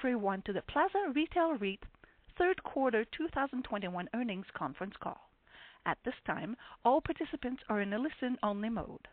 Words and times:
Everyone 0.00 0.40
to 0.40 0.52
the 0.54 0.62
Plaza 0.62 1.12
Retail 1.14 1.58
REIT 1.58 1.84
third 2.38 2.62
quarter 2.62 3.04
2021 3.14 4.08
earnings 4.14 4.46
conference 4.56 4.94
call. 4.98 5.28
At 5.84 5.98
this 6.06 6.14
time, 6.26 6.56
all 6.86 7.02
participants 7.02 7.62
are 7.68 7.82
in 7.82 7.92
a 7.92 7.98
listen-only 7.98 8.70
mode. 8.70 9.06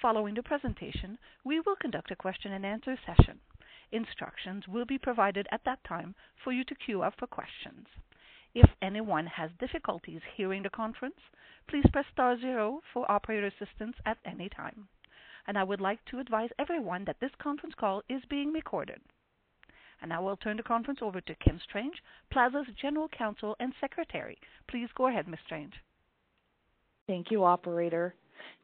Following 0.00 0.34
the 0.34 0.44
presentation, 0.44 1.18
we 1.44 1.58
will 1.58 1.74
conduct 1.74 2.12
a 2.12 2.16
question-and-answer 2.16 2.96
session. 3.04 3.40
Instructions 3.90 4.68
will 4.68 4.84
be 4.84 4.96
provided 4.96 5.48
at 5.50 5.64
that 5.64 5.82
time 5.82 6.14
for 6.44 6.52
you 6.52 6.62
to 6.66 6.74
queue 6.86 7.02
up 7.02 7.14
for 7.18 7.26
questions. 7.26 7.88
If 8.54 8.70
anyone 8.80 9.26
has 9.26 9.50
difficulties 9.58 10.20
hearing 10.36 10.62
the 10.62 10.70
conference, 10.70 11.18
please 11.66 11.86
press 11.92 12.06
star 12.12 12.38
zero 12.38 12.80
for 12.92 13.10
operator 13.10 13.48
assistance 13.48 13.96
at 14.06 14.18
any 14.24 14.48
time. 14.48 14.86
And 15.48 15.58
I 15.58 15.64
would 15.64 15.80
like 15.80 16.04
to 16.12 16.20
advise 16.20 16.50
everyone 16.60 17.06
that 17.06 17.18
this 17.18 17.34
conference 17.42 17.74
call 17.74 18.04
is 18.08 18.22
being 18.30 18.52
recorded. 18.52 19.00
I 20.10 20.18
will 20.20 20.36
turn 20.36 20.56
the 20.56 20.62
conference 20.62 21.00
over 21.02 21.20
to 21.20 21.34
Kim 21.36 21.60
Strange, 21.68 21.94
Plaza's 22.32 22.66
General 22.80 23.08
Counsel 23.16 23.54
and 23.60 23.72
Secretary. 23.80 24.38
Please 24.68 24.88
go 24.96 25.06
ahead, 25.08 25.28
Ms. 25.28 25.38
Strange. 25.46 25.74
Thank 27.06 27.30
you, 27.30 27.44
operator. 27.44 28.14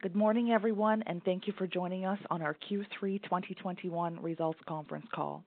Good 0.01 0.15
morning, 0.15 0.51
everyone, 0.51 1.03
and 1.07 1.23
thank 1.23 1.47
you 1.47 1.53
for 1.57 1.67
joining 1.67 2.05
us 2.05 2.19
on 2.29 2.41
our 2.41 2.55
Q3 2.69 3.23
2021 3.23 4.21
results 4.21 4.59
conference 4.67 5.05
call. 5.13 5.43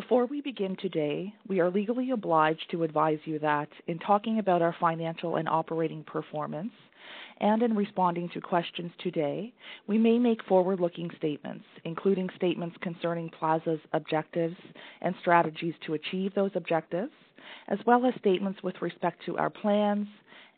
Before 0.00 0.26
we 0.26 0.40
begin 0.40 0.76
today, 0.76 1.34
we 1.48 1.58
are 1.58 1.70
legally 1.70 2.12
obliged 2.12 2.70
to 2.70 2.84
advise 2.84 3.18
you 3.24 3.40
that 3.40 3.68
in 3.88 3.98
talking 3.98 4.38
about 4.38 4.62
our 4.62 4.76
financial 4.78 5.34
and 5.34 5.48
operating 5.48 6.04
performance 6.04 6.70
and 7.40 7.64
in 7.64 7.74
responding 7.74 8.28
to 8.28 8.40
questions 8.40 8.92
today, 9.00 9.52
we 9.88 9.98
may 9.98 10.16
make 10.16 10.44
forward-looking 10.44 11.10
statements, 11.16 11.64
including 11.84 12.28
statements 12.36 12.76
concerning 12.80 13.28
Plaza's 13.28 13.80
objectives 13.92 14.54
and 15.00 15.16
strategies 15.20 15.74
to 15.84 15.94
achieve 15.94 16.32
those 16.32 16.52
objectives, 16.54 17.10
as 17.66 17.80
well 17.84 18.06
as 18.06 18.14
statements 18.20 18.62
with 18.62 18.80
respect 18.80 19.18
to 19.26 19.36
our 19.36 19.50
plans, 19.50 20.06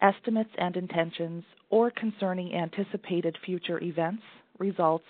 estimates, 0.02 0.52
and 0.58 0.76
intentions, 0.76 1.44
or 1.70 1.90
concerning 1.92 2.54
anticipated 2.54 3.38
future 3.42 3.82
events, 3.82 4.22
results, 4.58 5.06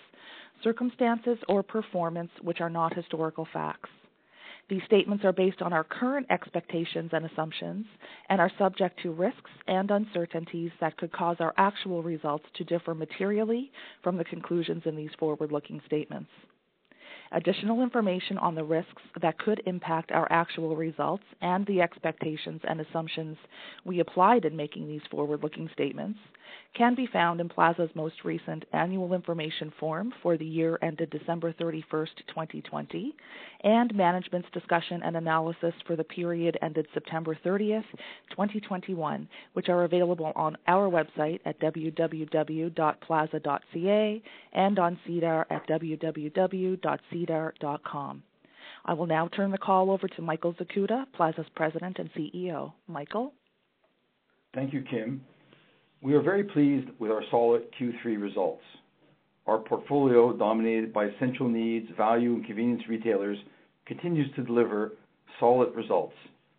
circumstances, 0.63 1.39
or 1.49 1.65
performance 1.65 2.31
which 2.43 2.61
are 2.61 2.71
not 2.71 2.95
historical 2.95 3.49
facts. 3.53 3.91
These 4.71 4.85
statements 4.87 5.25
are 5.25 5.33
based 5.33 5.63
on 5.63 5.73
our 5.73 5.83
current 5.83 6.29
expectations 6.31 7.11
and 7.13 7.27
assumptions 7.27 7.87
and 8.29 8.41
are 8.41 8.53
subject 8.57 9.01
to 9.03 9.11
risks 9.11 9.51
and 9.67 9.91
uncertainties 9.91 10.71
that 10.81 10.97
could 10.97 11.11
cause 11.11 11.39
our 11.41 11.53
actual 11.57 12.05
results 12.05 12.45
to 12.55 12.63
differ 12.63 12.95
materially 12.95 13.73
from 14.05 14.17
the 14.17 14.25
conclusions 14.25 14.85
in 14.87 14.95
these 14.95 15.11
forward-looking 15.19 15.83
statements. 15.87 16.31
Additional 17.33 17.83
information 17.83 18.39
on 18.39 18.57
the 18.57 18.65
risks 18.65 19.03
that 19.21 19.39
could 19.39 19.63
impact 19.67 20.11
our 20.11 20.27
actual 20.33 20.75
results 20.75 21.23
and 21.41 21.65
the 21.67 21.81
expectations 21.81 22.61
and 22.65 22.81
assumptions 22.81 23.37
we 23.85 24.01
applied 24.01 24.45
in 24.45 24.57
making 24.57 24.89
these 24.89 25.03
forward-looking 25.11 25.71
statements 25.73 26.19
can 26.75 26.95
be 26.95 27.07
found 27.07 27.41
in 27.41 27.49
Plaza's 27.49 27.91
most 27.95 28.25
recent 28.25 28.65
annual 28.73 29.13
information 29.15 29.73
form 29.79 30.13
for 30.23 30.37
the 30.37 30.45
year 30.45 30.79
ended 30.83 31.11
December 31.11 31.53
31st, 31.53 32.09
2020, 32.29 33.15
and 33.65 33.95
management's 33.95 34.49
discussion 34.53 35.03
and 35.05 35.17
analysis 35.17 35.75
for 35.87 35.97
the 35.97 36.05
period 36.05 36.59
ended 36.63 36.87
September 36.95 37.37
30th, 37.45 37.85
2021, 38.31 39.29
which 39.55 39.69
are 39.69 39.85
available 39.85 40.33
on 40.37 40.57
our 40.67 40.89
website 40.89 41.41
at 41.45 41.61
www.plaza.ca 41.61 42.23
and 44.53 44.79
on 44.79 44.99
SEDAR 45.07 45.47
at 45.51 45.67
I 48.85 48.95
will 48.95 49.07
now 49.07 49.29
turn 49.29 49.51
the 49.51 49.59
call 49.59 49.91
over 49.91 50.09
to 50.09 50.23
Michael 50.23 50.55
Zakuta, 50.55 51.05
Plaza's 51.15 51.47
President 51.55 51.99
and 51.99 52.11
CEO. 52.13 52.73
Michael? 52.89 53.33
Thank 54.55 54.73
you, 54.73 54.83
Kim. 54.91 55.21
We 56.03 56.15
are 56.15 56.23
very 56.23 56.45
pleased 56.45 56.89
with 56.99 57.11
our 57.11 57.23
solid 57.31 57.65
Q3 57.79 58.21
results. 58.21 58.63
Our 59.47 59.59
portfolio, 59.59 60.33
dominated 60.33 60.93
by 60.93 61.07
essential 61.07 61.49
needs, 61.49 61.89
value, 61.97 62.35
and 62.35 62.45
convenience 62.45 62.83
retailers, 62.89 63.39
continues 63.87 64.35
to 64.37 64.43
deliver 64.43 64.93
solid 65.39 65.75
results. 65.75 66.15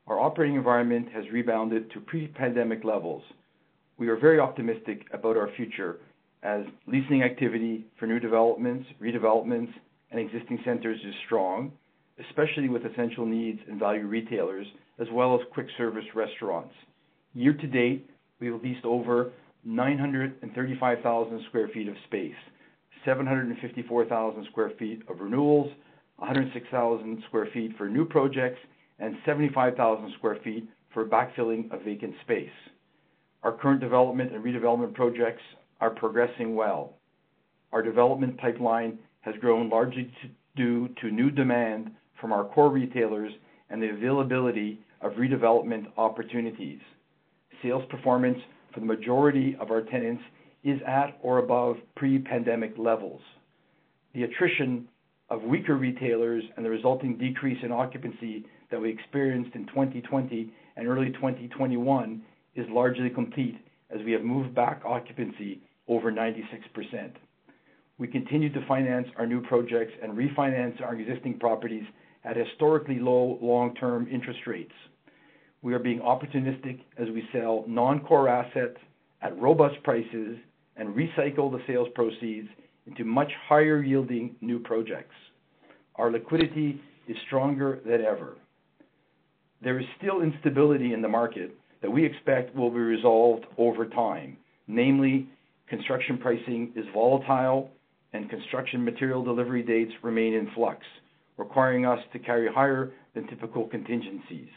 Our 0.08 0.20
operating 0.20 0.56
environment 0.56 1.08
has 1.14 1.24
rebounded 1.32 1.92
to 1.92 2.00
pre-pandemic 2.02 2.84
levels. 2.84 3.24
We 3.98 4.10
are 4.10 4.18
very 4.18 4.40
optimistic 4.40 5.06
about 5.14 5.38
our 5.38 5.50
future 5.56 6.00
as 6.44 6.66
leasing 6.88 7.24
activity 7.24 7.86
for 8.00 8.08
new 8.08 8.20
developments, 8.20 8.88
redevelopments, 9.02 9.72
and 10.12 10.20
existing 10.20 10.60
centers 10.66 11.00
is 11.06 11.14
strong, 11.26 11.72
especially 12.30 12.70
with 12.70 12.86
essential 12.86 13.26
needs 13.26 13.60
and 13.68 13.80
value 13.80 14.06
retailers, 14.06 14.68
as 15.00 15.08
well 15.12 15.34
as 15.36 15.42
quick 15.54 15.68
service 15.78 16.06
restaurants. 16.14 16.74
Year 17.34 17.54
to 17.54 17.68
date, 17.68 18.10
we 18.40 18.48
have 18.48 18.62
leased 18.62 18.86
over 18.86 19.32
935,000 19.64 21.42
sq 21.48 21.56
ft 21.56 21.90
of 21.90 21.96
space, 22.08 22.36
754,000 23.06 24.46
sq 24.46 24.58
ft 24.58 25.10
of 25.10 25.20
renewals, 25.20 25.72
106,000 26.18 27.24
sq 27.28 27.34
ft 27.34 27.78
for 27.78 27.88
new 27.88 28.06
projects, 28.06 28.60
and 29.00 29.16
75,000 29.26 30.12
sq 30.18 30.24
ft 30.24 30.68
for 30.94 31.06
backfilling 31.06 31.72
of 31.72 31.82
vacant 31.84 32.14
space. 32.22 32.50
Our 33.44 33.54
current 33.54 33.80
development 33.80 34.34
and 34.34 34.44
redevelopment 34.44 34.94
projects 34.94 35.42
are 35.80 35.90
progressing 35.90 36.56
well. 36.56 36.94
Our 37.72 37.82
development 37.82 38.38
pipeline 38.38 39.00
has 39.22 39.36
grown 39.40 39.70
largely 39.70 40.12
due 40.56 40.90
to 41.02 41.12
new 41.12 41.32
demand 41.32 41.92
from 42.20 42.32
our 42.32 42.46
core 42.46 42.70
retailers 42.70 43.32
and 43.70 43.82
the 43.82 43.90
availability 43.90 44.80
of 45.02 45.14
redevelopment 45.14 45.86
opportunities. 45.98 46.80
Sales 47.64 47.84
performance 47.90 48.38
for 48.74 48.80
the 48.80 48.86
majority 48.86 49.56
of 49.60 49.72
our 49.72 49.82
tenants 49.82 50.24
is 50.64 50.80
at 50.88 51.18
or 51.22 51.40
above 51.40 51.78
pre-pandemic 51.96 52.74
levels. 52.78 53.22
The 54.14 54.24
attrition 54.24 54.88
of 55.30 55.44
weaker 55.44 55.76
retailers 55.76 56.44
and 56.56 56.66
the 56.66 56.70
resulting 56.70 57.18
decrease 57.18 57.58
in 57.64 57.72
occupancy 57.72 58.46
that 58.70 58.80
we 58.80 58.90
experienced 58.90 59.56
in 59.56 59.66
2020 59.68 60.52
and 60.76 60.88
early 60.88 61.12
2021 61.12 62.22
is 62.56 62.66
largely 62.70 63.10
complete 63.10 63.58
as 63.90 64.02
we 64.06 64.12
have 64.12 64.24
moved 64.24 64.54
back 64.54 64.82
occupancy 64.86 65.62
over 65.88 66.12
96%. 66.12 67.12
We 68.02 68.08
continue 68.08 68.52
to 68.52 68.66
finance 68.66 69.08
our 69.16 69.28
new 69.28 69.42
projects 69.42 69.94
and 70.02 70.18
refinance 70.18 70.82
our 70.82 70.96
existing 70.96 71.38
properties 71.38 71.84
at 72.26 72.36
historically 72.36 72.98
low 72.98 73.38
long-term 73.44 74.08
interest 74.12 74.40
rates. 74.48 74.74
We 75.62 75.76
are 75.76 75.80
being 75.80 76.00
opportunistic 76.00 76.80
as 76.98 77.10
we 77.10 77.24
sell 77.32 77.64
non-core 77.68 78.28
assets 78.28 78.78
at 79.22 79.40
robust 79.40 79.84
prices 79.84 80.40
and 80.78 80.96
recycle 80.96 81.52
the 81.52 81.62
sales 81.68 81.90
proceeds 81.94 82.48
into 82.88 83.06
much 83.06 83.32
higher-yielding 83.48 84.36
new 84.42 84.58
projects. 84.58 85.14
Our 85.98 86.12
liquidity 86.12 86.82
is 87.08 87.16
stronger 87.28 87.82
than 87.86 88.02
ever. 88.02 88.36
There 89.62 89.80
is 89.80 89.86
still 90.00 90.22
instability 90.22 90.94
in 90.94 91.04
the 91.04 91.08
market 91.08 91.56
that 91.84 91.92
we 91.92 92.04
expect 92.04 92.56
will 92.56 92.72
be 92.72 92.80
resolved 92.80 93.46
over 93.60 93.86
time. 93.86 94.38
Namely, 94.66 95.30
construction 95.70 96.18
pricing 96.18 96.72
is 96.76 96.86
volatile 96.96 97.70
and 98.14 98.30
construction 98.30 98.84
material 98.84 99.24
delivery 99.24 99.64
dates 99.64 99.92
remain 100.04 100.34
in 100.34 100.50
flux, 100.54 100.80
requiring 101.38 101.86
us 101.86 102.00
to 102.14 102.20
carry 102.20 102.52
higher 102.52 102.92
than 103.14 103.28
typical 103.28 103.68
contingencies. 103.68 104.50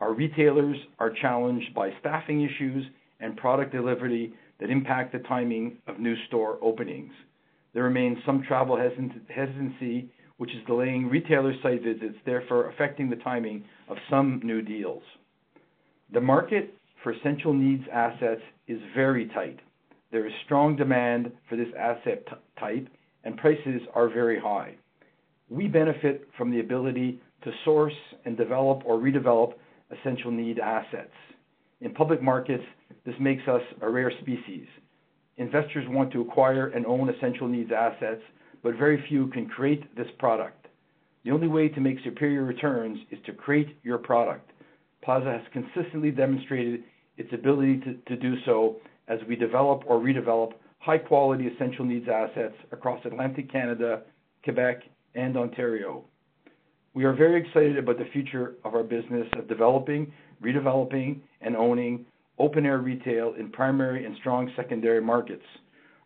Our 0.00 0.12
retailers 0.12 0.76
are 0.98 1.10
challenged 1.10 1.74
by 1.74 1.90
staffing 2.00 2.42
issues 2.42 2.84
and 3.20 3.36
product 3.36 3.72
delivery 3.72 4.34
that 4.60 4.70
impact 4.70 5.12
the 5.12 5.18
timing 5.20 5.78
of 5.86 5.98
new 5.98 6.14
store 6.28 6.58
openings. 6.62 7.12
There 7.74 7.84
remains 7.84 8.18
some 8.24 8.42
travel 8.46 8.76
hesitancy, 8.76 10.10
which 10.38 10.50
is 10.50 10.66
delaying 10.66 11.08
retailer 11.08 11.54
site 11.62 11.82
visits, 11.82 12.16
therefore 12.24 12.70
affecting 12.70 13.10
the 13.10 13.16
timing 13.16 13.64
of 13.88 13.96
some 14.10 14.40
new 14.44 14.62
deals. 14.62 15.02
The 16.12 16.20
market 16.20 16.74
for 17.02 17.12
essential 17.12 17.52
needs 17.52 17.84
assets 17.92 18.42
is 18.68 18.78
very 18.94 19.28
tight. 19.28 19.60
There 20.16 20.26
is 20.26 20.32
strong 20.46 20.76
demand 20.76 21.30
for 21.46 21.56
this 21.56 21.68
asset 21.78 22.26
type, 22.58 22.88
and 23.24 23.36
prices 23.36 23.82
are 23.92 24.08
very 24.08 24.40
high. 24.40 24.74
We 25.50 25.68
benefit 25.68 26.26
from 26.38 26.50
the 26.50 26.60
ability 26.60 27.20
to 27.44 27.52
source 27.66 27.92
and 28.24 28.34
develop 28.34 28.80
or 28.86 28.96
redevelop 28.96 29.52
essential 29.90 30.30
need 30.30 30.58
assets. 30.58 31.12
In 31.82 31.92
public 31.92 32.22
markets, 32.22 32.64
this 33.04 33.14
makes 33.20 33.46
us 33.46 33.60
a 33.82 33.90
rare 33.90 34.10
species. 34.22 34.66
Investors 35.36 35.84
want 35.90 36.10
to 36.12 36.22
acquire 36.22 36.68
and 36.68 36.86
own 36.86 37.10
essential 37.10 37.46
needs 37.46 37.70
assets, 37.70 38.22
but 38.62 38.78
very 38.78 39.04
few 39.10 39.26
can 39.26 39.46
create 39.46 39.94
this 39.98 40.08
product. 40.18 40.66
The 41.26 41.30
only 41.30 41.48
way 41.48 41.68
to 41.68 41.80
make 41.82 41.98
superior 42.02 42.44
returns 42.44 42.98
is 43.10 43.18
to 43.26 43.34
create 43.34 43.76
your 43.82 43.98
product. 43.98 44.50
Plaza 45.04 45.30
has 45.30 45.42
consistently 45.52 46.10
demonstrated 46.10 46.84
its 47.18 47.34
ability 47.34 47.82
to 48.06 48.16
do 48.16 48.36
so 48.46 48.76
as 49.08 49.18
we 49.28 49.36
develop 49.36 49.82
or 49.86 49.98
redevelop 49.98 50.52
high-quality 50.78 51.48
essential 51.48 51.84
needs 51.84 52.06
assets 52.08 52.54
across 52.72 53.04
Atlantic 53.04 53.50
Canada, 53.50 54.02
Quebec, 54.44 54.82
and 55.14 55.36
Ontario. 55.36 56.04
We 56.94 57.04
are 57.04 57.12
very 57.12 57.40
excited 57.40 57.76
about 57.76 57.98
the 57.98 58.08
future 58.12 58.54
of 58.64 58.74
our 58.74 58.82
business 58.82 59.26
of 59.36 59.48
developing, 59.48 60.12
redeveloping, 60.42 61.20
and 61.40 61.56
owning 61.56 62.06
open-air 62.38 62.78
retail 62.78 63.34
in 63.38 63.50
primary 63.50 64.04
and 64.04 64.16
strong 64.16 64.50
secondary 64.56 65.00
markets. 65.00 65.44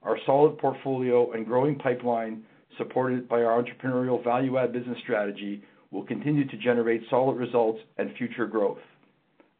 Our 0.03 0.17
solid 0.25 0.59
portfolio 0.59 1.33
and 1.33 1.47
growing 1.47 1.77
pipeline, 1.77 2.45
supported 2.79 3.29
by 3.29 3.43
our 3.43 3.63
entrepreneurial 3.63 4.23
value-add 4.25 4.73
business 4.73 4.99
strategy, 5.03 5.63
will 5.91 6.05
continue 6.05 6.47
to 6.49 6.57
generate 6.57 7.03
solid 7.11 7.37
results 7.37 7.81
and 7.99 8.15
future 8.17 8.47
growth. 8.47 8.79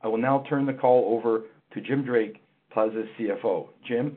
I 0.03 0.09
will 0.09 0.19
now 0.19 0.45
turn 0.49 0.65
the 0.65 0.73
call 0.73 1.15
over 1.15 1.43
to 1.75 1.81
Jim 1.81 2.05
Drake, 2.05 2.43
Plaza's 2.73 3.07
CFO. 3.19 3.69
Jim? 3.87 4.17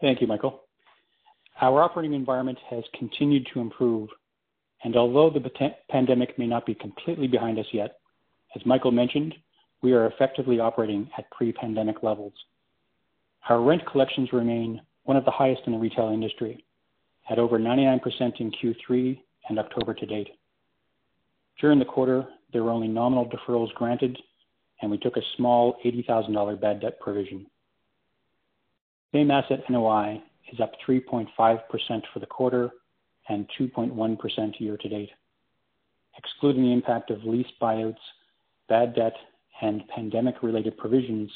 Thank 0.00 0.20
you, 0.20 0.26
Michael. 0.26 0.62
Our 1.60 1.82
operating 1.82 2.14
environment 2.14 2.58
has 2.70 2.84
continued 2.96 3.48
to 3.52 3.60
improve, 3.60 4.08
and 4.84 4.96
although 4.96 5.30
the 5.30 5.50
pandemic 5.90 6.38
may 6.38 6.46
not 6.46 6.64
be 6.64 6.74
completely 6.74 7.26
behind 7.26 7.58
us 7.58 7.66
yet, 7.72 7.98
as 8.54 8.64
Michael 8.64 8.92
mentioned, 8.92 9.34
we 9.82 9.92
are 9.92 10.06
effectively 10.06 10.60
operating 10.60 11.10
at 11.18 11.30
pre-pandemic 11.30 12.02
levels. 12.02 12.32
Our 13.48 13.60
rent 13.60 13.82
collections 13.86 14.32
remain 14.32 14.80
one 15.04 15.16
of 15.16 15.24
the 15.24 15.30
highest 15.30 15.62
in 15.66 15.72
the 15.72 15.78
retail 15.78 16.10
industry, 16.10 16.64
at 17.28 17.38
over 17.38 17.58
99% 17.58 18.00
in 18.40 18.52
Q3 18.52 19.20
and 19.48 19.58
October 19.58 19.94
to 19.94 20.06
date. 20.06 20.28
During 21.60 21.78
the 21.78 21.84
quarter, 21.84 22.26
there 22.52 22.62
were 22.62 22.70
only 22.70 22.88
nominal 22.88 23.28
deferrals 23.28 23.72
granted, 23.74 24.16
and 24.80 24.90
we 24.90 24.98
took 24.98 25.16
a 25.16 25.22
small 25.36 25.76
80,000 25.84 26.32
dollar 26.32 26.56
bad 26.56 26.80
debt 26.80 27.00
provision. 27.00 27.46
Same 29.12 29.30
asset 29.30 29.60
NOI 29.68 30.22
is 30.52 30.60
up 30.60 30.72
3.5% 30.86 31.28
for 32.12 32.20
the 32.20 32.26
quarter 32.26 32.70
and 33.28 33.48
2.1% 33.58 34.60
year 34.60 34.76
to 34.76 34.88
date. 34.88 35.10
Excluding 36.16 36.62
the 36.62 36.72
impact 36.72 37.10
of 37.10 37.24
lease 37.24 37.46
buyouts, 37.60 37.96
bad 38.68 38.94
debt, 38.94 39.14
and 39.60 39.86
pandemic-related 39.88 40.76
provisions, 40.76 41.30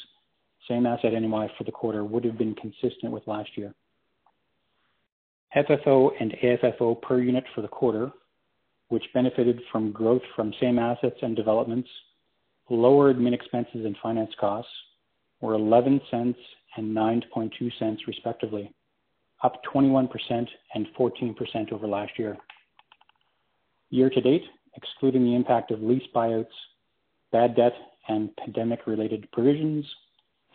same 0.67 0.85
asset 0.85 1.13
NOI 1.13 1.49
for 1.57 1.63
the 1.63 1.71
quarter 1.71 2.03
would 2.03 2.23
have 2.23 2.37
been 2.37 2.55
consistent 2.55 3.11
with 3.11 3.27
last 3.27 3.49
year. 3.57 3.73
FFO 5.55 6.11
and 6.19 6.33
AFFO 6.43 7.01
per 7.01 7.21
unit 7.21 7.43
for 7.53 7.61
the 7.61 7.67
quarter, 7.67 8.11
which 8.89 9.03
benefited 9.13 9.61
from 9.71 9.91
growth 9.91 10.21
from 10.35 10.53
same 10.59 10.79
assets 10.79 11.17
and 11.21 11.35
developments, 11.35 11.89
lower 12.69 13.13
admin 13.13 13.33
expenses 13.33 13.85
and 13.85 13.95
finance 14.01 14.31
costs, 14.39 14.71
were 15.41 15.53
11 15.53 15.99
cents 16.09 16.39
and 16.77 16.95
9.2 16.95 17.71
cents 17.77 18.01
respectively, 18.07 18.73
up 19.43 19.61
21% 19.73 20.09
and 20.73 20.87
14% 20.97 21.71
over 21.71 21.87
last 21.87 22.17
year. 22.17 22.37
Year 23.89 24.09
to 24.09 24.21
date, 24.21 24.43
excluding 24.75 25.23
the 25.23 25.35
impact 25.35 25.71
of 25.71 25.81
lease 25.81 26.07
buyouts, 26.15 26.45
bad 27.31 27.55
debt, 27.55 27.73
and 28.07 28.35
pandemic-related 28.37 29.29
provisions, 29.31 29.85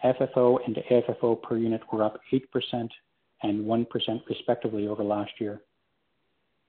FFO 0.04 0.58
and 0.66 0.76
AFFO 0.90 1.40
per 1.42 1.56
unit 1.56 1.80
were 1.92 2.04
up 2.04 2.20
8% 2.32 2.88
and 3.42 3.64
1% 3.64 3.86
respectively 4.28 4.88
over 4.88 5.02
last 5.04 5.32
year. 5.40 5.60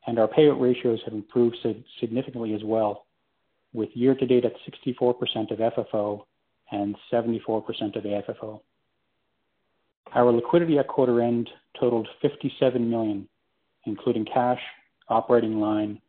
And 0.08 0.20
our 0.20 0.28
payout 0.28 0.60
ratios 0.60 1.00
have 1.06 1.14
improved 1.14 1.58
significantly 2.00 2.54
as 2.54 2.64
well, 2.64 3.06
with 3.74 3.90
year 3.94 4.16
to 4.16 4.26
date 4.26 4.46
at 4.46 4.54
64% 5.00 5.52
of 5.52 5.60
FFO 5.60 6.24
and 6.72 6.96
74% 7.12 7.64
of 7.96 8.04
AFFO. 8.04 8.62
Our 10.14 10.32
liquidity 10.32 10.80
at 10.80 10.88
quarter 10.88 11.22
end 11.22 11.50
totaled 11.80 12.08
57 12.22 12.90
million, 12.90 13.28
including 13.86 14.26
cash, 14.26 14.60
operating 15.08 15.60
line, 15.60 16.02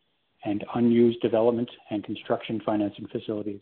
and 0.44 0.64
unused 0.74 1.20
development 1.20 1.70
and 1.90 2.02
construction 2.02 2.62
financing 2.64 3.06
facilities. 3.12 3.60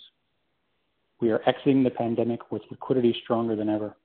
We 1.20 1.30
are 1.30 1.40
exiting 1.46 1.82
the 1.82 1.90
pandemic 1.90 2.52
with 2.52 2.62
liquidity 2.70 3.16
stronger 3.24 3.56
than 3.56 3.68
ever. 3.68 3.96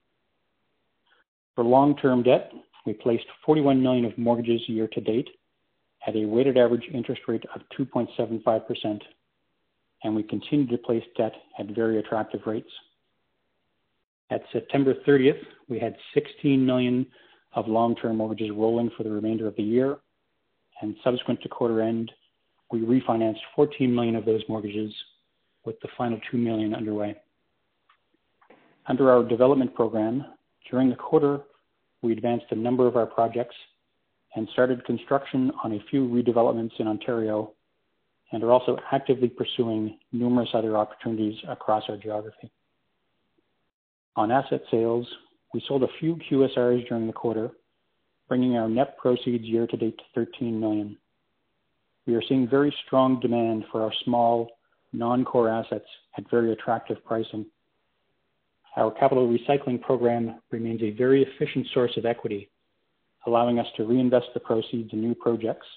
For 1.55 1.63
long-term 1.63 2.23
debt, 2.23 2.51
we 2.85 2.93
placed 2.93 3.25
41 3.45 3.81
million 3.81 4.05
of 4.05 4.17
mortgages 4.17 4.61
year 4.67 4.87
to 4.87 5.01
date 5.01 5.29
at 6.07 6.15
a 6.15 6.25
weighted 6.25 6.57
average 6.57 6.85
interest 6.93 7.21
rate 7.27 7.43
of 7.53 7.61
2.75%, 7.79 9.01
and 10.03 10.15
we 10.15 10.23
continue 10.23 10.67
to 10.67 10.77
place 10.77 11.03
debt 11.17 11.33
at 11.59 11.67
very 11.67 12.00
attractive 12.00 12.41
rates. 12.45 12.69
At 14.29 14.44
September 14.51 14.94
30th, 15.07 15.41
we 15.69 15.79
had 15.79 15.95
16 16.13 16.65
million 16.65 17.05
of 17.53 17.67
long-term 17.67 18.17
mortgages 18.17 18.51
rolling 18.51 18.89
for 18.97 19.03
the 19.03 19.11
remainder 19.11 19.47
of 19.47 19.55
the 19.55 19.63
year, 19.63 19.97
and 20.81 20.95
subsequent 21.03 21.41
to 21.41 21.50
quarter 21.50 21.81
end, 21.81 22.11
we 22.71 22.79
refinanced 22.79 23.39
14 23.55 23.94
million 23.94 24.15
of 24.15 24.25
those 24.25 24.41
mortgages, 24.50 24.91
with 25.65 25.79
the 25.81 25.88
final 25.97 26.19
2 26.31 26.38
million 26.38 26.73
underway. 26.73 27.15
Under 28.88 29.11
our 29.11 29.23
development 29.23 29.73
program, 29.75 30.25
during 30.69 30.89
the 30.89 30.95
quarter, 30.95 31.41
we 32.01 32.11
advanced 32.11 32.47
a 32.51 32.55
number 32.55 32.88
of 32.88 32.97
our 32.97 33.05
projects 33.05 33.55
and 34.35 34.47
started 34.51 34.83
construction 34.85 35.51
on 35.63 35.73
a 35.73 35.79
few 35.89 36.07
redevelopments 36.07 36.71
in 36.79 36.88
Ontario 36.88 37.51
and 38.33 38.44
are 38.44 38.51
also 38.51 38.77
actively 38.91 39.30
pursuing 39.30 39.97
numerous 40.12 40.50
other 40.53 40.75
opportunities 40.75 41.38
across 41.47 41.83
our 41.88 41.97
geography. 41.97 42.51
On 44.15 44.31
asset 44.31 44.62
sales, 44.71 45.07
we 45.53 45.63
sold 45.68 45.83
a 45.83 45.88
few 46.00 46.18
QSRs 46.30 46.88
during 46.89 47.06
the 47.06 47.13
quarter, 47.13 47.51
bringing 48.27 48.57
our 48.57 48.68
net 48.68 48.97
proceeds 48.97 49.44
year 49.44 49.68
to 49.68 49.77
date 49.77 49.97
to 49.97 50.03
13 50.15 50.59
million. 50.59 50.97
We 52.07 52.15
are 52.15 52.24
seeing 52.27 52.50
very 52.50 52.75
strong 52.85 53.19
demand 53.19 53.65
for 53.72 53.84
our 53.84 53.93
small 54.03 54.50
non-core 54.93 55.50
assets 55.50 55.86
at 56.17 56.29
very 56.29 56.51
attractive 56.53 57.03
pricing. 57.05 57.46
Our 58.77 58.91
capital 58.91 59.27
recycling 59.27 59.79
program 59.79 60.39
remains 60.50 60.81
a 60.81 60.89
very 60.89 61.24
efficient 61.24 61.67
source 61.72 61.96
of 61.98 62.05
equity, 62.05 62.50
allowing 63.27 63.60
us 63.60 63.67
to 63.77 63.86
reinvest 63.86 64.27
the 64.34 64.39
proceeds 64.39 64.91
in 64.91 65.01
new 65.01 65.13
projects, 65.13 65.67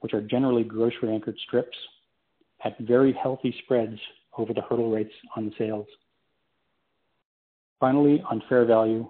which 0.00 0.14
are 0.14 0.20
generally 0.20 0.64
grocery-anchored 0.64 1.36
strips, 1.46 1.76
at 2.64 2.78
very 2.80 3.12
healthy 3.12 3.54
spreads 3.64 3.98
over 4.36 4.52
the 4.52 4.62
hurdle 4.62 4.90
rates 4.90 5.12
on 5.36 5.46
the 5.46 5.52
sales. 5.58 5.86
Finally, 7.78 8.22
on 8.30 8.42
fair 8.48 8.64
value, 8.64 9.08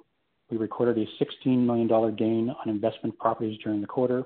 we 0.51 0.57
recorded 0.57 0.99
a 0.99 1.07
16 1.19 1.67
million 1.67 1.87
dollar 1.87 2.11
gain 2.11 2.51
on 2.51 2.69
investment 2.69 3.19
properties 3.19 3.59
during 3.63 3.81
the 3.81 3.87
quarter 3.87 4.25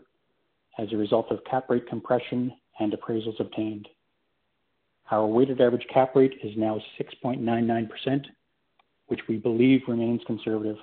as 0.78 0.92
a 0.92 0.96
result 0.96 1.30
of 1.30 1.44
cap 1.44 1.68
rate 1.68 1.86
compression 1.88 2.52
and 2.80 2.92
appraisals 2.92 3.38
obtained. 3.40 3.88
Our 5.10 5.26
weighted 5.26 5.60
average 5.60 5.86
cap 5.92 6.16
rate 6.16 6.34
is 6.42 6.52
now 6.56 6.80
6.99%, 6.98 8.24
which 9.06 9.20
we 9.28 9.36
believe 9.36 9.82
remains 9.86 10.22
conservative. 10.26 10.76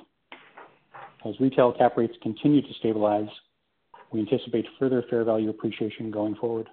As 1.26 1.40
retail 1.40 1.74
cap 1.74 1.98
rates 1.98 2.16
continue 2.22 2.62
to 2.62 2.74
stabilize, 2.80 3.28
we 4.12 4.20
anticipate 4.20 4.66
further 4.80 5.04
fair 5.10 5.24
value 5.24 5.50
appreciation 5.50 6.12
going 6.12 6.36
forward. 6.36 6.68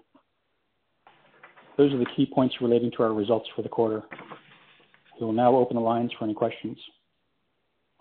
Those 1.77 1.93
are 1.93 1.99
the 1.99 2.07
key 2.17 2.27
points 2.33 2.57
relating 2.61 2.91
to 2.97 3.05
our 3.05 3.15
results 3.15 3.49
for 3.55 3.63
the 3.63 3.69
quarter. 3.69 4.03
We 5.21 5.27
will 5.27 5.33
now 5.33 5.55
open 5.55 5.77
the 5.77 5.83
lines 5.83 6.11
for 6.19 6.25
any 6.25 6.35
questions. 6.35 6.77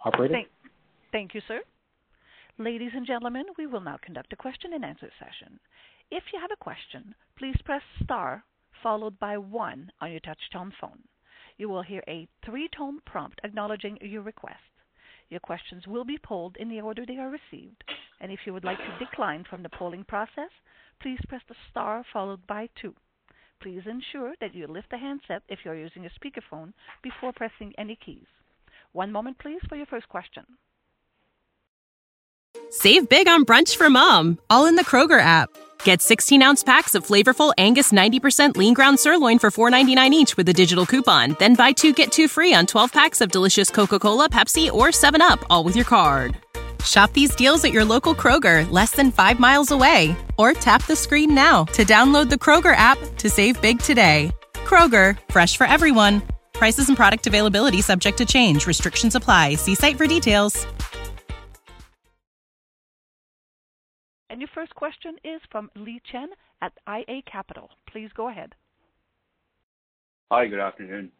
Operator? 0.04 0.42
Thank 1.12 1.34
you, 1.34 1.42
sir. 1.48 1.62
Ladies 2.58 2.92
and 2.96 3.06
gentlemen, 3.06 3.46
we 3.58 3.68
will 3.68 3.82
now 3.82 3.98
conduct 4.04 4.34
a 4.34 4.36
question-and-answer 4.36 5.12
session. 5.20 5.60
If 6.10 6.24
you 6.34 6.40
have 6.40 6.52
a 6.52 6.64
question, 6.64 7.14
please 7.38 7.56
press 7.66 7.84
star 8.04 8.44
followed 8.82 9.20
by 9.20 9.38
one 9.38 9.92
on 10.02 10.12
your 10.12 10.22
touchtone 10.22 10.72
phone. 10.80 11.00
You 11.58 11.70
will 11.70 11.82
hear 11.82 12.04
a 12.08 12.28
three-tone 12.46 13.00
prompt 13.06 13.42
acknowledging 13.44 13.98
your 14.02 14.22
request. 14.22 14.58
Your 15.30 15.40
questions 15.40 15.86
will 15.88 16.06
be 16.06 16.18
polled 16.18 16.56
in 16.58 16.70
the 16.70 16.82
order 16.82 17.06
they 17.06 17.18
are 17.18 17.30
received, 17.30 17.84
and 18.20 18.32
if 18.32 18.40
you 18.46 18.54
would 18.54 18.64
like 18.64 18.78
to 18.78 19.06
decline 19.06 19.46
from 19.50 19.64
the 19.64 19.70
polling 19.70 20.04
process, 20.04 20.52
please 21.02 21.20
press 21.28 21.42
the 21.48 21.56
star 21.70 22.04
followed 22.12 22.46
by 22.48 22.70
two. 22.80 22.94
Please 23.62 23.84
ensure 23.86 24.34
that 24.40 24.54
you 24.54 24.68
lift 24.68 24.90
the 24.92 24.98
handset 24.98 25.44
if 25.50 25.60
you're 25.64 25.76
using 25.76 26.06
a 26.06 26.10
speakerphone 26.10 26.74
before 27.02 27.34
pressing 27.34 27.74
any 27.78 27.98
keys. 28.04 28.28
One 28.92 29.12
moment 29.12 29.40
please 29.40 29.62
for 29.68 29.76
your 29.76 29.86
first 29.86 30.08
question. 30.10 30.46
Save 32.70 33.10
big 33.10 33.28
on 33.28 33.46
brunch 33.46 33.76
for 33.76 33.90
mom, 33.90 34.40
all 34.50 34.66
in 34.66 34.76
the 34.76 34.86
Kroger 34.86 35.20
app. 35.20 35.50
Get 35.84 36.02
16 36.02 36.42
ounce 36.42 36.64
packs 36.64 36.96
of 36.96 37.06
flavorful 37.06 37.54
Angus 37.58 37.92
90% 37.92 38.56
lean 38.58 38.74
ground 38.74 39.00
sirloin 39.00 39.40
for 39.40 39.52
$4.99 39.52 40.12
each 40.12 40.38
with 40.38 40.50
a 40.50 40.54
digital 40.54 40.86
coupon. 40.86 41.36
Then 41.40 41.56
buy 41.56 41.72
two 41.72 41.94
get 41.94 42.12
two 42.12 42.28
free 42.28 42.54
on 42.54 42.66
12 42.66 42.92
packs 42.92 43.22
of 43.22 43.32
delicious 43.32 43.70
Coca 43.70 44.00
Cola, 44.00 44.30
Pepsi, 44.30 44.72
or 44.72 44.88
7UP, 44.88 45.44
all 45.50 45.64
with 45.64 45.76
your 45.76 45.86
card. 45.86 46.38
Shop 46.88 47.12
these 47.14 47.36
deals 47.36 47.64
at 47.64 47.74
your 47.74 47.86
local 47.86 48.16
Kroger, 48.16 48.70
less 48.72 48.92
than 48.92 49.12
five 49.12 49.40
miles 49.40 49.72
away. 49.72 50.16
Or 50.38 50.54
tap 50.54 50.86
the 50.86 50.96
screen 50.96 51.34
now 51.34 51.66
to 51.74 51.84
download 51.84 52.30
the 52.30 52.36
Kroger 52.36 52.76
app 52.76 52.98
to 53.18 53.30
save 53.30 53.60
big 53.62 53.80
today. 53.80 54.32
Kroger, 54.54 55.18
fresh 55.30 55.58
for 55.58 55.66
everyone. 55.66 56.22
Prices 56.54 56.88
and 56.88 56.98
product 56.98 57.26
availability 57.26 57.82
subject 57.82 58.18
to 58.20 58.26
change. 58.26 58.68
Restrictions 58.68 59.16
apply. 59.16 59.56
See 59.56 59.76
site 59.76 59.98
for 59.98 60.08
details. 60.08 60.68
And 64.30 64.42
your 64.42 64.50
first 64.54 64.76
question 64.76 65.16
is 65.24 65.42
from 65.52 65.72
Lee 65.76 66.00
Chen 66.12 66.30
at 66.62 66.72
iA 66.88 67.22
Capital. 67.32 67.70
Please 67.92 68.10
go 68.16 68.30
ahead. 68.30 68.54
Hi, 70.32 70.46
good 70.46 70.60
afternoon. 70.60 71.12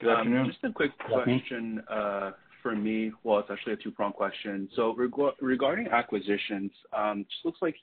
Good 0.00 0.10
afternoon. 0.10 0.42
Um, 0.42 0.46
just 0.46 0.62
a 0.64 0.72
quick 0.72 0.92
question 0.98 1.82
uh, 1.90 2.30
for 2.62 2.74
me. 2.74 3.12
Well, 3.24 3.38
it's 3.38 3.50
actually 3.50 3.74
a 3.74 3.76
two-pronged 3.76 4.14
question. 4.14 4.68
So 4.76 4.94
reg- 4.94 5.34
regarding 5.40 5.88
acquisitions, 5.88 6.70
um, 6.96 7.24
just 7.30 7.44
looks 7.44 7.58
like 7.62 7.76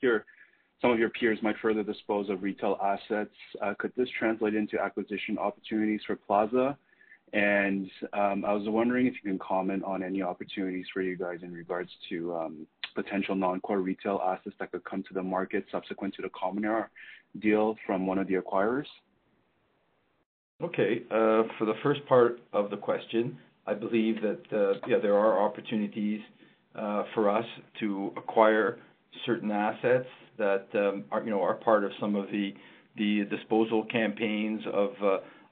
some 0.80 0.90
of 0.90 0.98
your 0.98 1.10
peers 1.10 1.38
might 1.42 1.56
further 1.60 1.82
dispose 1.82 2.28
of 2.30 2.42
retail 2.42 2.78
assets. 2.82 3.34
Uh, 3.60 3.74
could 3.78 3.92
this 3.96 4.08
translate 4.18 4.54
into 4.54 4.80
acquisition 4.80 5.38
opportunities 5.38 6.00
for 6.06 6.16
Plaza? 6.16 6.76
And 7.32 7.90
um, 8.12 8.44
I 8.44 8.52
was 8.52 8.62
wondering 8.66 9.06
if 9.06 9.14
you 9.22 9.30
can 9.30 9.38
comment 9.38 9.84
on 9.84 10.02
any 10.02 10.22
opportunities 10.22 10.86
for 10.92 11.02
you 11.02 11.16
guys 11.16 11.40
in 11.42 11.52
regards 11.52 11.90
to 12.08 12.34
um, 12.34 12.66
potential 12.94 13.34
non-core 13.34 13.80
retail 13.80 14.20
assets 14.24 14.56
that 14.58 14.72
could 14.72 14.84
come 14.84 15.02
to 15.08 15.14
the 15.14 15.22
market 15.22 15.64
subsequent 15.70 16.14
to 16.14 16.22
the 16.22 16.30
Cominar 16.30 16.86
deal 17.40 17.76
from 17.86 18.06
one 18.06 18.18
of 18.18 18.26
the 18.28 18.34
acquirers. 18.34 18.86
Okay. 20.62 21.02
Uh, 21.10 21.44
for 21.58 21.66
the 21.66 21.74
first 21.82 22.04
part 22.06 22.40
of 22.52 22.70
the 22.70 22.76
question, 22.76 23.38
I 23.68 23.74
believe 23.74 24.16
that, 24.22 24.44
uh, 24.52 24.80
yeah, 24.86 24.98
there 25.00 25.14
are 25.14 25.42
opportunities 25.42 26.20
uh, 26.74 27.02
for 27.14 27.28
us 27.28 27.44
to 27.80 28.12
acquire 28.16 28.78
certain 29.26 29.50
assets 29.50 30.08
that, 30.38 30.66
um, 30.74 31.04
are, 31.10 31.22
you 31.22 31.30
know, 31.30 31.42
are 31.42 31.54
part 31.54 31.84
of 31.84 31.90
some 32.00 32.16
of 32.16 32.26
the 32.30 32.54
the 32.96 33.24
disposal 33.30 33.84
campaigns 33.84 34.62
of 34.72 34.90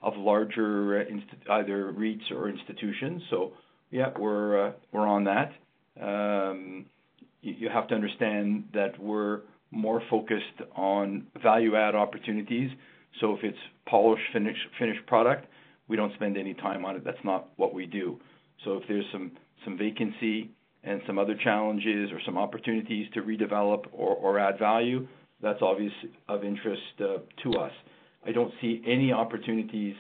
of 0.03 0.17
larger 0.17 1.07
either 1.51 1.93
REITs 1.93 2.33
or 2.33 2.49
institutions. 2.49 3.23
So 3.31 3.53
yeah, 3.91 4.09
we're 4.19 4.73
we're 4.93 5.07
on 5.07 5.25
that. 5.25 5.53
Um, 6.01 6.87
you 7.43 7.69
have 7.69 7.87
to 7.89 7.95
understand 7.95 8.65
that 8.75 8.99
we're 8.99 9.43
more 9.71 10.03
focused 10.11 10.59
on 10.75 11.27
value 11.43 11.77
add 11.77 11.95
opportunities. 11.95 12.71
So 13.21 13.35
if 13.37 13.45
it's 13.45 13.59
polished 13.87 14.23
finished 14.33 15.07
product, 15.07 15.47
we 15.89 15.97
don't 15.97 16.13
spend 16.15 16.37
any 16.37 16.55
time 16.55 16.85
on 16.85 16.97
it. 16.97 17.05
That's 17.05 17.25
not 17.25 17.49
what 17.57 17.75
we 17.75 17.87
do. 17.87 18.19
So 18.65 18.75
if 18.79 18.85
there's 18.89 19.05
some 19.13 19.33
some 19.65 19.77
vacancy 19.79 20.51
and 20.85 21.01
some 21.07 21.19
other 21.19 21.35
challenges 21.43 22.13
or 22.13 22.21
some 22.25 22.39
opportunities 22.39 23.09
to 23.15 23.23
redevelop 23.23 23.87
or, 23.93 24.15
or 24.15 24.39
add 24.39 24.59
value, 24.59 25.07
that's 25.43 25.61
obviously 25.61 26.11
of 26.29 26.45
interest 26.45 26.83
uh, 27.01 27.19
to 27.43 27.59
us. 27.59 27.73
I 28.25 28.33
don't 28.33 28.53
see 28.61 28.83
any 28.87 29.13
opportunities 29.13 29.97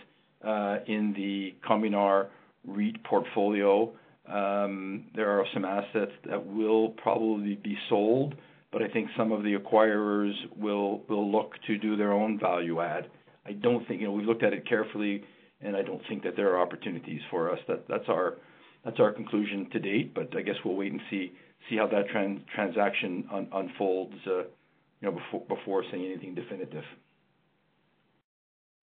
uh, 0.46 0.78
in 0.86 1.12
the 1.16 1.54
Cominar 1.66 2.28
REIT 2.64 3.02
portfolio 3.04 3.92
um, 4.28 5.04
there 5.14 5.30
are 5.30 5.44
some 5.54 5.64
assets 5.64 6.12
that 6.28 6.44
will 6.44 6.90
probably 6.90 7.54
be 7.54 7.76
sold, 7.88 8.34
but 8.72 8.82
I 8.82 8.88
think 8.88 9.08
some 9.16 9.30
of 9.30 9.42
the 9.42 9.54
acquirers 9.56 10.32
will 10.56 11.02
will 11.08 11.30
look 11.30 11.52
to 11.68 11.78
do 11.78 11.96
their 11.96 12.12
own 12.12 12.38
value 12.38 12.80
add. 12.80 13.08
I 13.46 13.52
don't 13.52 13.86
think. 13.86 14.00
You 14.00 14.08
know, 14.08 14.12
we've 14.12 14.26
looked 14.26 14.42
at 14.42 14.52
it 14.52 14.68
carefully, 14.68 15.22
and 15.66 15.76
I 15.76 15.82
don't 15.82 16.02
think 16.08 16.22
that 16.22 16.36
there 16.36 16.54
are 16.54 16.60
opportunities 16.60 17.20
for 17.30 17.50
us. 17.52 17.58
That, 17.68 17.86
that's 17.88 18.08
our 18.08 19.12
conclusion 19.12 19.68
to 19.72 19.78
date, 19.80 20.14
but 20.14 20.36
I 20.36 20.42
guess 20.42 20.54
we'll 20.64 20.76
wait 20.76 20.92
and 20.92 21.00
see 21.10 21.32
see 21.68 21.76
how 21.76 21.88
that 21.88 22.04
transaction 22.54 23.28
unfolds, 23.52 24.14
uh, 24.26 24.38
you 24.38 24.46
know, 25.02 25.12
before 25.12 25.44
before 25.48 25.84
saying 25.90 26.04
anything 26.04 26.34
definitive. 26.34 26.84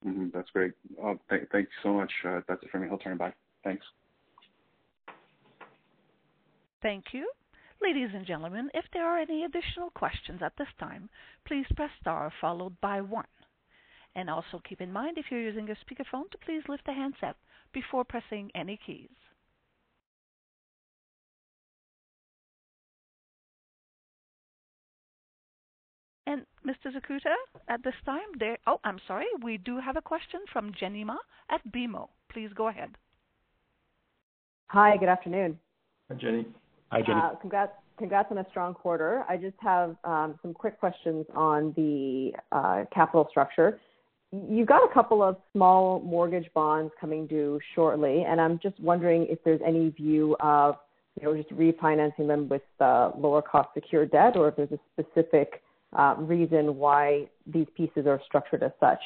Mm-hmm. 0.05 0.27
That's 0.33 0.49
great. 0.49 0.73
Oh, 1.01 1.17
Thank 1.29 1.47
you 1.53 1.65
so 1.81 1.93
much. 1.93 2.11
Uh, 2.27 2.41
that's 2.47 2.61
it 2.61 2.69
for 2.69 2.79
me. 2.79 2.87
I'll 2.91 2.97
turn 2.97 3.13
it 3.13 3.19
back. 3.19 3.35
Thanks. 3.63 3.85
Thank 6.81 7.05
you. 7.13 7.29
Ladies 7.81 8.09
and 8.13 8.25
gentlemen, 8.25 8.69
if 8.73 8.83
there 8.91 9.05
are 9.05 9.19
any 9.19 9.45
additional 9.45 9.89
questions 9.91 10.41
at 10.43 10.53
this 10.57 10.67
time, 10.79 11.09
please 11.45 11.65
press 11.75 11.89
star 12.01 12.31
followed 12.41 12.79
by 12.81 12.99
one. 12.99 13.25
And 14.15 14.29
also 14.29 14.61
keep 14.67 14.79
in 14.79 14.91
mind, 14.91 15.17
if 15.17 15.25
you're 15.31 15.41
using 15.41 15.69
a 15.69 15.73
speakerphone, 15.73 16.29
to 16.31 16.37
please 16.45 16.61
lift 16.69 16.85
the 16.85 16.93
handset 16.93 17.35
before 17.73 18.03
pressing 18.03 18.51
any 18.53 18.79
keys. 18.85 19.09
And 26.25 26.45
Mr. 26.65 26.93
Zakuta, 26.93 27.33
at 27.67 27.83
this 27.83 27.93
time, 28.05 28.19
there. 28.39 28.57
Oh, 28.65 28.79
I'm 28.83 28.99
sorry. 29.07 29.25
We 29.41 29.57
do 29.57 29.79
have 29.79 29.97
a 29.97 30.01
question 30.01 30.39
from 30.51 30.71
Jenny 30.79 31.03
Ma 31.03 31.17
at 31.49 31.61
BMO. 31.71 32.07
Please 32.31 32.49
go 32.55 32.69
ahead. 32.69 32.91
Hi, 34.67 34.95
good 34.97 35.09
afternoon. 35.09 35.59
Hi, 36.09 36.15
Jenny. 36.15 36.45
Hi, 36.91 37.01
Jenny. 37.01 37.19
Uh, 37.21 37.35
congrats, 37.41 37.73
congrats 37.97 38.29
on 38.31 38.37
a 38.37 38.45
strong 38.49 38.73
quarter. 38.73 39.25
I 39.27 39.37
just 39.37 39.57
have 39.59 39.95
um, 40.03 40.39
some 40.41 40.53
quick 40.53 40.79
questions 40.79 41.25
on 41.35 41.73
the 41.75 42.31
uh, 42.51 42.85
capital 42.93 43.27
structure. 43.29 43.79
You've 44.33 44.67
got 44.67 44.89
a 44.89 44.91
couple 44.91 45.21
of 45.21 45.37
small 45.51 45.99
mortgage 45.99 46.49
bonds 46.55 46.91
coming 46.99 47.27
due 47.27 47.59
shortly, 47.75 48.23
and 48.27 48.41
I'm 48.41 48.59
just 48.63 48.79
wondering 48.79 49.27
if 49.29 49.37
there's 49.43 49.61
any 49.63 49.89
view 49.89 50.35
of, 50.39 50.77
you 51.19 51.27
know, 51.27 51.37
just 51.37 51.51
refinancing 51.51 52.27
them 52.27 52.49
with 52.49 52.63
uh, 52.79 53.11
lower 53.15 53.43
cost 53.43 53.69
secured 53.75 54.11
debt, 54.11 54.35
or 54.35 54.47
if 54.47 54.55
there's 54.55 54.71
a 54.71 54.79
specific 54.93 55.61
uh, 55.95 56.15
reason 56.17 56.77
why 56.77 57.27
these 57.45 57.67
pieces 57.77 58.07
are 58.07 58.19
structured 58.25 58.63
as 58.63 58.71
such. 58.79 59.01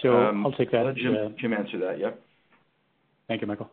So 0.00 0.16
um, 0.16 0.44
I'll 0.44 0.52
take 0.52 0.72
that. 0.72 0.84
Let 0.84 0.96
Jim, 0.96 1.14
uh, 1.14 1.28
Jim 1.40 1.52
answer 1.52 1.78
that. 1.78 2.00
Yep. 2.00 2.20
Thank 3.28 3.42
you, 3.42 3.46
Michael. 3.46 3.70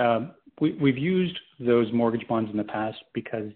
Um, 0.00 0.32
we've 0.60 0.98
used 0.98 1.38
those 1.60 1.86
mortgage 1.92 2.26
bonds 2.26 2.50
in 2.50 2.56
the 2.56 2.64
past 2.64 2.98
because 3.14 3.52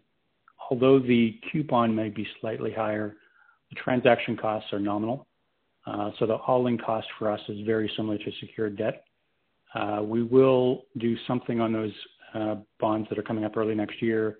although 0.70 1.00
the 1.00 1.38
coupon 1.50 1.94
may 1.94 2.10
be 2.10 2.24
slightly 2.40 2.72
higher, 2.72 3.16
transaction 3.76 4.36
costs 4.36 4.72
are 4.72 4.78
nominal. 4.78 5.26
Uh, 5.86 6.10
so 6.18 6.26
the 6.26 6.34
all-in 6.34 6.78
cost 6.78 7.06
for 7.18 7.30
us 7.30 7.40
is 7.48 7.60
very 7.66 7.90
similar 7.96 8.16
to 8.18 8.30
secured 8.40 8.76
debt. 8.76 9.04
Uh, 9.74 10.00
we 10.02 10.22
will 10.22 10.84
do 10.98 11.16
something 11.26 11.60
on 11.60 11.72
those 11.72 11.92
uh, 12.34 12.56
bonds 12.80 13.08
that 13.08 13.18
are 13.18 13.22
coming 13.22 13.44
up 13.44 13.56
early 13.56 13.74
next 13.74 14.00
year, 14.00 14.38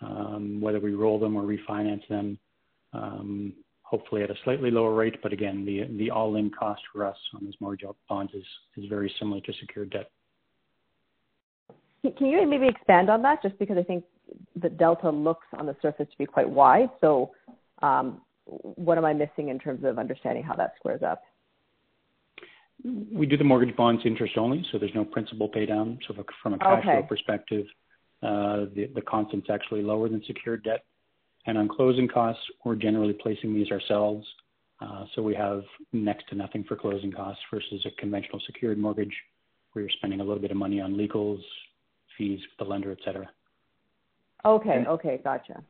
um, 0.00 0.60
whether 0.60 0.80
we 0.80 0.92
roll 0.92 1.18
them 1.18 1.36
or 1.36 1.42
refinance 1.42 2.06
them, 2.08 2.38
um, 2.92 3.52
hopefully 3.82 4.22
at 4.22 4.30
a 4.30 4.34
slightly 4.44 4.70
lower 4.70 4.94
rate. 4.94 5.16
But 5.22 5.32
again, 5.32 5.64
the 5.64 6.10
all-in 6.10 6.50
cost 6.50 6.82
for 6.92 7.04
us 7.04 7.16
on 7.34 7.44
those 7.44 7.54
mortgage 7.60 7.88
bonds 8.08 8.32
is 8.34 8.84
very 8.88 9.12
similar 9.18 9.40
to 9.40 9.52
secured 9.60 9.90
debt. 9.90 10.10
Can 12.16 12.26
you 12.26 12.46
maybe 12.46 12.68
expand 12.68 13.10
on 13.10 13.22
that? 13.22 13.42
Just 13.42 13.58
because 13.58 13.76
I 13.76 13.82
think 13.82 14.04
the 14.60 14.68
delta 14.68 15.10
looks 15.10 15.46
on 15.58 15.66
the 15.66 15.76
surface 15.82 16.06
to 16.10 16.18
be 16.18 16.26
quite 16.26 16.48
wide. 16.48 16.90
So, 17.00 17.32
um, 17.82 18.20
what 18.46 18.96
am 18.96 19.04
I 19.04 19.12
missing 19.12 19.48
in 19.48 19.58
terms 19.58 19.84
of 19.84 19.98
understanding 19.98 20.42
how 20.42 20.54
that 20.54 20.74
squares 20.78 21.02
up? 21.02 21.22
We 23.12 23.26
do 23.26 23.36
the 23.36 23.44
mortgage 23.44 23.74
bonds 23.76 24.02
interest 24.04 24.36
only, 24.36 24.64
so 24.70 24.78
there's 24.78 24.94
no 24.94 25.04
principal 25.04 25.48
pay 25.48 25.66
down. 25.66 25.98
So 26.06 26.14
from 26.42 26.54
a 26.54 26.58
cash 26.58 26.84
flow 26.84 27.02
perspective, 27.02 27.66
uh, 28.22 28.66
the, 28.74 28.90
the 28.94 29.02
constant's 29.02 29.48
actually 29.50 29.82
lower 29.82 30.08
than 30.08 30.22
secured 30.26 30.62
debt. 30.64 30.84
And 31.46 31.56
on 31.56 31.68
closing 31.68 32.08
costs, 32.08 32.42
we're 32.64 32.74
generally 32.74 33.14
placing 33.14 33.54
these 33.54 33.70
ourselves. 33.70 34.26
Uh, 34.80 35.04
so 35.14 35.22
we 35.22 35.34
have 35.34 35.62
next 35.92 36.28
to 36.28 36.34
nothing 36.34 36.64
for 36.64 36.76
closing 36.76 37.10
costs 37.10 37.42
versus 37.52 37.84
a 37.86 38.00
conventional 38.00 38.40
secured 38.46 38.78
mortgage 38.78 39.14
where 39.72 39.82
you're 39.84 39.90
spending 39.96 40.20
a 40.20 40.24
little 40.24 40.40
bit 40.40 40.50
of 40.50 40.56
money 40.56 40.80
on 40.80 40.94
legals, 40.94 41.40
fees 42.18 42.40
with 42.40 42.58
the 42.58 42.70
lender, 42.70 42.92
et 42.92 42.98
cetera. 43.04 43.28
Okay. 44.44 44.78
And, 44.78 44.86
okay. 44.86 45.20
Gotcha. 45.24 45.62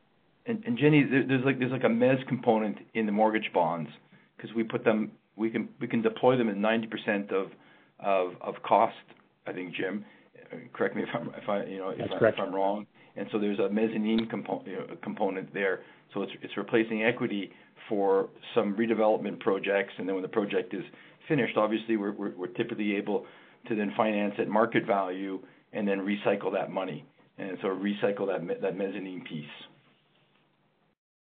And, 0.47 0.63
and 0.65 0.77
Jenny, 0.77 1.03
there's 1.03 1.43
like 1.45 1.59
there's 1.59 1.71
like 1.71 1.83
a 1.83 1.87
mezz 1.87 2.25
component 2.27 2.77
in 2.93 3.05
the 3.05 3.11
mortgage 3.11 3.51
bonds 3.53 3.89
because 4.35 4.53
we 4.55 4.63
put 4.63 4.83
them 4.83 5.11
we 5.35 5.49
can 5.49 5.69
we 5.79 5.87
can 5.87 6.01
deploy 6.01 6.37
them 6.37 6.49
at 6.49 6.55
90% 6.55 7.31
of 7.31 7.47
of 7.99 8.33
of 8.41 8.55
cost. 8.63 8.95
I 9.45 9.53
think 9.53 9.75
Jim, 9.75 10.05
correct 10.73 10.95
me 10.95 11.03
if 11.03 11.09
I'm 11.13 11.29
if 11.41 11.49
I 11.49 11.65
you 11.65 11.77
know 11.77 11.89
if, 11.89 12.11
I, 12.11 12.27
if 12.27 12.35
I'm 12.39 12.53
wrong. 12.53 12.87
And 13.15 13.27
so 13.31 13.39
there's 13.39 13.59
a 13.59 13.69
mezzanine 13.69 14.27
component 14.29 14.67
you 14.67 14.75
know, 14.75 14.87
component 15.03 15.53
there. 15.53 15.81
So 16.13 16.21
it's 16.21 16.31
it's 16.41 16.55
replacing 16.55 17.03
equity 17.03 17.51
for 17.89 18.29
some 18.55 18.75
redevelopment 18.75 19.39
projects, 19.39 19.93
and 19.97 20.07
then 20.07 20.15
when 20.15 20.21
the 20.21 20.29
project 20.29 20.73
is 20.73 20.83
finished, 21.27 21.57
obviously 21.57 21.97
we're 21.97 22.13
we're, 22.13 22.35
we're 22.35 22.47
typically 22.47 22.95
able 22.95 23.25
to 23.67 23.75
then 23.75 23.91
finance 23.97 24.33
at 24.39 24.47
market 24.47 24.85
value 24.85 25.39
and 25.73 25.85
then 25.87 25.99
recycle 25.99 26.53
that 26.53 26.71
money, 26.71 27.05
and 27.37 27.57
so 27.61 27.67
recycle 27.67 28.27
that 28.27 28.61
that 28.61 28.77
mezzanine 28.77 29.23
piece. 29.27 29.45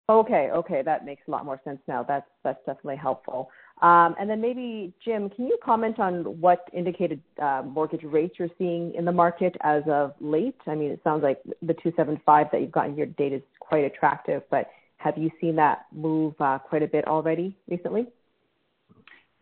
Okay, 0.09 0.51
okay, 0.53 0.83
that 0.83 1.07
makes 1.07 1.23
a 1.27 1.31
lot 1.31 1.47
more 1.47 1.59
sense 1.65 1.79
now. 1.89 2.03
That's 2.03 2.27
that's 2.43 2.59
definitely 2.67 2.97
helpful. 2.97 3.49
Um, 3.81 4.15
and 4.21 4.29
then 4.29 4.41
maybe 4.41 4.93
Jim, 5.03 5.31
can 5.31 5.47
you 5.47 5.57
comment 5.65 5.99
on 5.99 6.41
what 6.41 6.69
indicated 6.75 7.23
uh, 7.41 7.63
mortgage 7.65 8.05
rates 8.05 8.35
you're 8.39 8.51
seeing 8.59 8.95
in 8.95 9.07
the 9.07 9.13
market 9.13 9.57
as 9.63 9.83
of 9.87 10.13
late? 10.21 10.57
I 10.67 10.75
mean, 10.75 10.91
it 10.91 11.01
sounds 11.03 11.23
like 11.23 11.43
the 11.63 11.73
275 11.75 12.49
that 12.53 12.61
you've 12.61 12.71
gotten 12.71 12.97
year 12.97 13.07
to 13.07 13.13
date 13.13 13.33
is 13.33 13.43
quite 13.61 13.85
attractive, 13.85 14.43
but 14.51 14.71
have 14.99 15.17
you 15.17 15.31
seen 15.41 15.57
that 15.57 15.87
move 15.93 16.35
uh, 16.39 16.59
quite 16.59 16.83
a 16.83 16.87
bit 16.87 17.07
already 17.07 17.57
recently? 17.69 18.07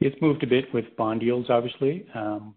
It's 0.00 0.20
moved 0.22 0.42
a 0.42 0.46
bit 0.46 0.72
with 0.72 0.96
bond 0.96 1.22
yields, 1.22 1.50
obviously. 1.50 2.06
Um, 2.14 2.54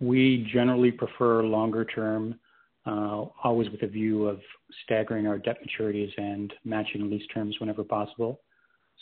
we 0.00 0.48
generally 0.52 0.90
prefer 0.90 1.42
longer 1.42 1.84
term, 1.84 2.38
always 2.86 3.70
with 3.70 3.82
a 3.82 3.86
view 3.86 4.26
of 4.26 4.40
staggering 4.84 5.26
our 5.26 5.38
debt 5.38 5.58
maturities 5.66 6.12
and 6.18 6.52
matching 6.64 7.10
lease 7.10 7.26
terms 7.32 7.56
whenever 7.58 7.84
possible. 7.84 8.40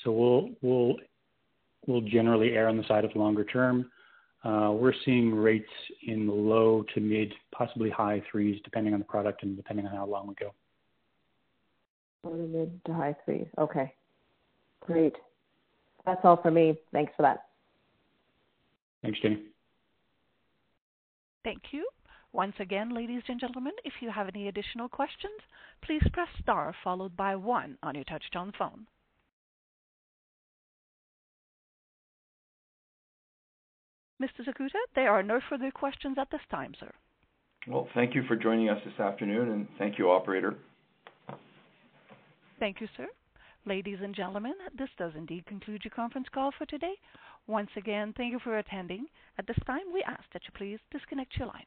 So 0.02 0.12
we'll 0.12 0.50
we'll 0.62 0.96
we'll 1.86 2.00
generally 2.02 2.52
err 2.52 2.68
on 2.68 2.76
the 2.76 2.86
side 2.88 3.04
of 3.04 3.14
longer 3.16 3.44
term. 3.44 3.90
Uh, 4.44 4.72
we're 4.74 4.94
seeing 5.04 5.32
rates 5.32 5.70
in 6.06 6.26
the 6.26 6.32
low 6.32 6.84
to 6.94 7.00
mid, 7.00 7.32
possibly 7.52 7.90
high 7.90 8.22
threes, 8.30 8.60
depending 8.64 8.92
on 8.92 8.98
the 8.98 9.04
product 9.04 9.44
and 9.44 9.56
depending 9.56 9.86
on 9.86 9.94
how 9.94 10.04
long 10.04 10.26
we 10.26 10.34
go. 10.34 10.52
Low 12.24 12.36
to 12.36 12.48
mid 12.48 12.84
to 12.86 12.92
high 12.92 13.14
threes. 13.24 13.46
Okay, 13.58 13.92
great. 14.80 15.14
That's 16.04 16.20
all 16.24 16.36
for 16.36 16.50
me. 16.50 16.76
Thanks 16.92 17.12
for 17.16 17.22
that. 17.22 17.44
Thanks, 19.02 19.20
Jenny. 19.20 19.42
Thank 21.44 21.62
you. 21.72 21.86
Once 22.32 22.54
again, 22.60 22.94
ladies 22.94 23.22
and 23.28 23.38
gentlemen, 23.38 23.72
if 23.84 23.92
you 24.00 24.10
have 24.10 24.28
any 24.28 24.48
additional 24.48 24.88
questions, 24.88 25.38
please 25.84 26.02
press 26.12 26.28
star 26.40 26.74
followed 26.82 27.14
by 27.14 27.36
one 27.36 27.76
on 27.82 27.94
your 27.94 28.04
touchtone 28.04 28.54
phone. 28.56 28.86
Mr. 34.22 34.46
Zakuta, 34.46 34.78
there 34.94 35.10
are 35.10 35.22
no 35.22 35.40
further 35.50 35.70
questions 35.70 36.16
at 36.18 36.30
this 36.30 36.40
time, 36.50 36.72
sir. 36.78 36.90
Well, 37.66 37.88
thank 37.94 38.14
you 38.14 38.22
for 38.26 38.36
joining 38.36 38.68
us 38.68 38.78
this 38.84 38.98
afternoon, 38.98 39.50
and 39.50 39.68
thank 39.78 39.98
you, 39.98 40.10
operator. 40.10 40.56
Thank 42.58 42.80
you, 42.80 42.88
sir. 42.96 43.08
Ladies 43.66 43.98
and 44.02 44.14
gentlemen, 44.14 44.54
this 44.78 44.88
does 44.96 45.12
indeed 45.16 45.44
conclude 45.46 45.84
your 45.84 45.92
conference 45.94 46.28
call 46.32 46.50
for 46.56 46.66
today. 46.66 46.94
Once 47.46 47.70
again, 47.76 48.14
thank 48.16 48.32
you 48.32 48.38
for 48.38 48.58
attending. 48.58 49.06
At 49.38 49.46
this 49.46 49.58
time, 49.66 49.92
we 49.92 50.02
ask 50.06 50.24
that 50.32 50.42
you 50.44 50.50
please 50.56 50.78
disconnect 50.90 51.36
your 51.36 51.48
lines. 51.48 51.66